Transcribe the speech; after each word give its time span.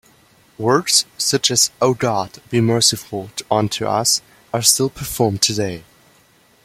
Works 0.57 1.05
such 1.19 1.51
as 1.51 1.69
"O 1.79 1.93
God, 1.93 2.41
be 2.49 2.59
merciful 2.59 3.29
unto 3.51 3.85
us" 3.85 4.23
are 4.51 4.63
still 4.63 4.89
performed 4.89 5.43
today. 5.43 5.83